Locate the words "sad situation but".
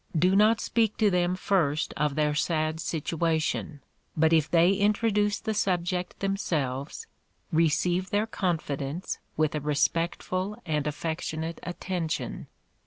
2.33-4.33